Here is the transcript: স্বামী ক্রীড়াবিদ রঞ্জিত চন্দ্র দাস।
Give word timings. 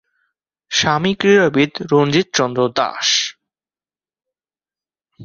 স্বামী 0.71 1.13
ক্রীড়াবিদ 1.15 1.71
রঞ্জিত 1.91 2.27
চন্দ্র 2.33 2.61
দাস। 2.75 3.07